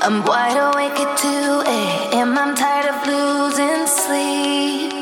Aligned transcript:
Um, 0.00 0.22
I'm 0.22 0.24
wide 0.24 0.56
awake 0.56 0.98
at 1.00 1.18
2 1.18 1.28
a.m. 1.66 2.38
I'm 2.38 2.54
tired 2.54 2.86
of 2.86 2.98
losing 3.06 3.86
sleep. 3.86 4.92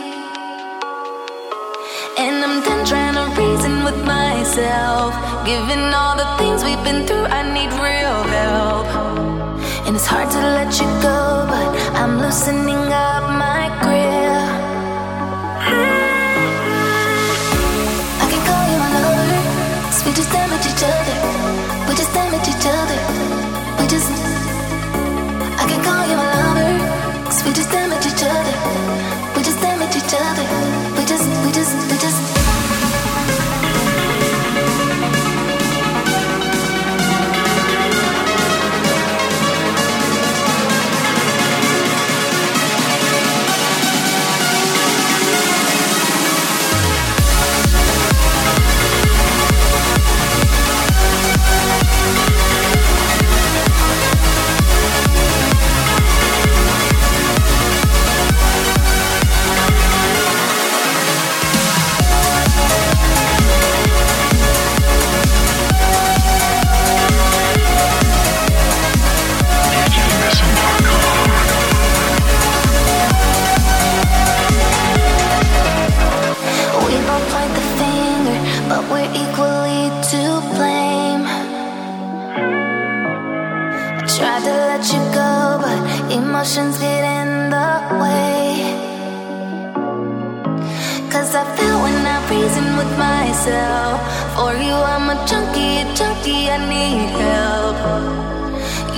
And 2.19 2.45
I'm 2.45 2.63
done 2.63 2.85
trying 2.87 3.15
to 3.15 3.27
reason 3.41 3.85
with 3.85 3.99
myself. 4.05 5.13
Given 5.45 5.93
all 5.93 6.17
the 6.17 6.29
things 6.39 6.65
we've 6.65 6.83
been 6.85 7.07
through, 7.07 7.27
I 7.29 7.43
need 7.53 7.71
real 7.77 8.23
help. 8.37 8.87
And 9.87 9.97
it's 9.97 10.07
hard 10.07 10.31
to 10.31 10.39
let 10.39 10.73
you 10.81 10.89
go, 11.03 11.45
but 11.53 11.69
I'm 12.01 12.19
loosening 12.19 12.93
up 12.93 13.25
my 13.37 13.69
grip. 13.83 14.49
I 18.23 18.27
can 18.31 18.43
call 18.49 18.65
you 18.71 18.79
lover, 18.97 19.43
cause 19.91 20.05
we 20.07 20.13
just 20.13 20.31
damage 20.33 20.67
each 20.73 20.85
other. 20.95 21.19
We 21.89 21.95
just 21.97 22.13
damage 22.15 22.49
each 22.49 22.67
other. 22.67 22.86
Each 30.07 30.15
other. 30.15 30.66
Myself. 93.37 94.01
For 94.35 94.53
you, 94.55 94.73
I'm 94.73 95.11
a 95.11 95.17
junkie, 95.27 95.85
junkie, 95.95 96.49
I 96.51 96.59
need 96.73 97.11
help. 97.21 97.77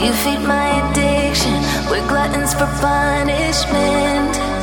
You 0.00 0.12
feed 0.22 0.46
my 0.46 0.68
addiction, 0.90 1.58
we're 1.90 2.06
gluttons 2.08 2.54
for 2.54 2.68
punishment. 2.80 4.57